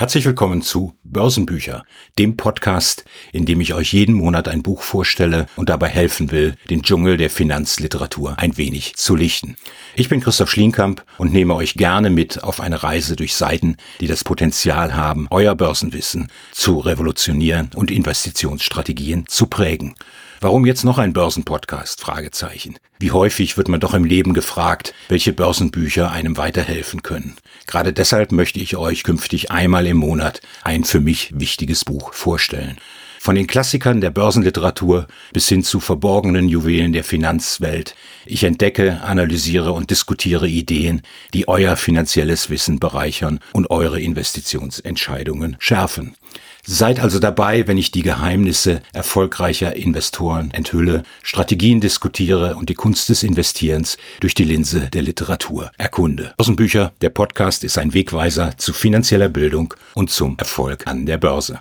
Herzlich 0.00 0.24
willkommen 0.24 0.62
zu 0.62 0.94
Börsenbücher, 1.04 1.84
dem 2.18 2.38
Podcast, 2.38 3.04
in 3.34 3.44
dem 3.44 3.60
ich 3.60 3.74
euch 3.74 3.92
jeden 3.92 4.14
Monat 4.14 4.48
ein 4.48 4.62
Buch 4.62 4.80
vorstelle 4.80 5.44
und 5.56 5.68
dabei 5.68 5.88
helfen 5.88 6.30
will, 6.30 6.54
den 6.70 6.80
Dschungel 6.80 7.18
der 7.18 7.28
Finanzliteratur 7.28 8.38
ein 8.38 8.56
wenig 8.56 8.96
zu 8.96 9.14
lichten. 9.14 9.56
Ich 9.96 10.08
bin 10.08 10.22
Christoph 10.22 10.50
Schlienkamp 10.50 11.04
und 11.18 11.34
nehme 11.34 11.54
euch 11.54 11.74
gerne 11.74 12.08
mit 12.08 12.42
auf 12.42 12.60
eine 12.60 12.82
Reise 12.82 13.14
durch 13.14 13.34
Seiten, 13.34 13.76
die 14.00 14.06
das 14.06 14.24
Potenzial 14.24 14.94
haben, 14.94 15.26
euer 15.28 15.54
Börsenwissen 15.54 16.28
zu 16.50 16.78
revolutionieren 16.78 17.68
und 17.74 17.90
Investitionsstrategien 17.90 19.26
zu 19.26 19.48
prägen. 19.48 19.96
Warum 20.42 20.64
jetzt 20.64 20.84
noch 20.84 20.96
ein 20.96 21.12
Börsenpodcast? 21.12 22.00
Fragezeichen. 22.00 22.78
Wie 22.98 23.10
häufig 23.10 23.58
wird 23.58 23.68
man 23.68 23.78
doch 23.78 23.92
im 23.92 24.04
Leben 24.04 24.32
gefragt, 24.32 24.94
welche 25.10 25.34
Börsenbücher 25.34 26.10
einem 26.10 26.38
weiterhelfen 26.38 27.02
können. 27.02 27.36
Gerade 27.66 27.92
deshalb 27.92 28.32
möchte 28.32 28.58
ich 28.58 28.78
euch 28.78 29.02
künftig 29.02 29.50
einmal 29.50 29.86
im 29.86 29.98
Monat 29.98 30.40
ein 30.64 30.84
für 30.84 31.00
mich 31.00 31.38
wichtiges 31.38 31.84
Buch 31.84 32.14
vorstellen. 32.14 32.78
Von 33.22 33.34
den 33.34 33.46
Klassikern 33.46 34.00
der 34.00 34.08
Börsenliteratur 34.08 35.06
bis 35.34 35.46
hin 35.46 35.62
zu 35.62 35.78
verborgenen 35.78 36.48
Juwelen 36.48 36.94
der 36.94 37.04
Finanzwelt. 37.04 37.94
Ich 38.24 38.44
entdecke, 38.44 39.02
analysiere 39.02 39.72
und 39.72 39.90
diskutiere 39.90 40.48
Ideen, 40.48 41.02
die 41.34 41.46
euer 41.46 41.76
finanzielles 41.76 42.48
Wissen 42.48 42.80
bereichern 42.80 43.38
und 43.52 43.68
eure 43.70 44.00
Investitionsentscheidungen 44.00 45.56
schärfen. 45.58 46.16
Seid 46.64 47.00
also 47.00 47.18
dabei, 47.18 47.66
wenn 47.66 47.76
ich 47.76 47.90
die 47.90 48.00
Geheimnisse 48.00 48.80
erfolgreicher 48.94 49.76
Investoren 49.76 50.50
enthülle, 50.52 51.02
Strategien 51.22 51.82
diskutiere 51.82 52.56
und 52.56 52.70
die 52.70 52.74
Kunst 52.74 53.10
des 53.10 53.22
Investierens 53.22 53.98
durch 54.20 54.32
die 54.32 54.44
Linse 54.44 54.88
der 54.88 55.02
Literatur 55.02 55.72
erkunde. 55.76 56.32
Börsenbücher, 56.38 56.94
der 57.02 57.10
Podcast 57.10 57.64
ist 57.64 57.76
ein 57.76 57.92
Wegweiser 57.92 58.56
zu 58.56 58.72
finanzieller 58.72 59.28
Bildung 59.28 59.74
und 59.92 60.08
zum 60.08 60.38
Erfolg 60.38 60.86
an 60.86 61.04
der 61.04 61.18
Börse. 61.18 61.60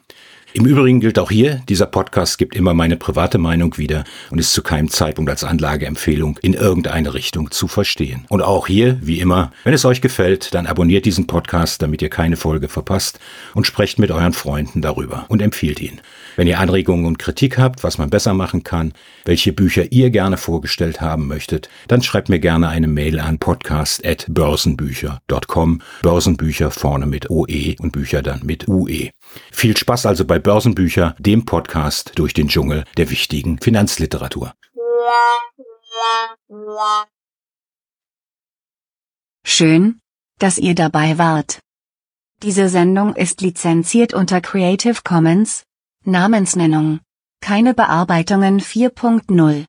Im 0.52 0.66
Übrigen 0.66 1.00
gilt 1.00 1.20
auch 1.20 1.30
hier, 1.30 1.62
dieser 1.70 1.86
Podcast 1.86 2.40
gibt 2.40 2.56
immer 2.56 2.74
meine 2.74 2.98
private 2.98 3.38
Meinung 3.38 3.78
wieder 3.78 4.04
und 4.32 4.40
ist 4.40 4.52
zu 4.52 4.64
keinem 4.64 4.90
Zeitpunkt 4.90 5.30
als 5.30 5.44
Anlageempfehlung 5.44 6.40
in 6.42 6.56
irgendeine 6.56 7.14
Richtung 7.14 7.52
zu 7.52 7.68
verstehen. 7.68 8.26
Und 8.30 8.42
auch 8.42 8.66
hier, 8.66 8.98
wie 9.00 9.20
immer, 9.20 9.52
wenn 9.64 9.76
es 9.76 9.86
euch 9.86 10.02
gefällt, 10.02 10.56
dann 10.56 10.66
abonniert 10.66 11.06
diesen 11.06 11.28
Podcast, 11.28 11.84
damit 11.84 12.02
ihr 12.02 12.10
keine 12.10 12.36
Folge 12.36 12.68
verpasst 12.68 13.20
und 13.54 13.68
sprecht 13.68 14.00
mit 14.00 14.10
euren 14.10 14.34
Freunden 14.34 14.82
darüber 14.82 15.26
und 15.28 15.44
empfiehlt 15.44 15.82
ihn. 15.82 16.02
Wenn 16.36 16.48
ihr 16.48 16.60
Anregungen 16.60 17.06
und 17.06 17.20
Kritik 17.20 17.60
habt, 17.60 17.84
was 17.84 18.00
man 18.00 18.10
besser 18.10 18.34
machen 18.34 18.64
kann, 18.64 18.94
welche 19.26 19.54
Bücher 19.54 19.92
ihr 19.92 20.10
gerne 20.10 20.38
vorgestellt 20.38 21.00
haben 21.00 21.28
möchtet, 21.28 21.70
dann 21.88 22.02
schreibt 22.02 22.30
mir 22.30 22.40
gerne 22.40 22.70
eine 22.70 22.88
Mail 22.88 23.20
an 23.20 23.38
podcast@börsenbücher.com. 23.38 25.82
Börsenbücher 26.02 26.72
vorne 26.72 27.06
mit 27.06 27.30
OE 27.30 27.76
und 27.80 27.92
Bücher 27.92 28.24
dann 28.24 28.40
mit 28.44 28.68
UE. 28.68 29.12
Viel 29.52 29.78
Spaß 29.78 30.08
also 30.08 30.26
bei 30.26 30.39
Börsenbücher, 30.40 31.16
dem 31.20 31.46
Podcast 31.46 32.14
durch 32.16 32.34
den 32.34 32.48
Dschungel 32.48 32.84
der 32.98 33.10
wichtigen 33.10 33.60
Finanzliteratur. 33.60 34.54
Schön, 39.46 40.00
dass 40.40 40.58
ihr 40.58 40.76
dabei 40.76 41.18
wart. 41.18 41.60
Diese 42.44 42.70
Sendung 42.70 43.16
ist 43.16 43.42
lizenziert 43.42 44.14
unter 44.14 44.40
Creative 44.42 45.02
Commons. 45.04 45.64
Namensnennung. 46.06 47.00
Keine 47.42 47.74
Bearbeitungen 47.74 48.62
4.0. 48.62 49.66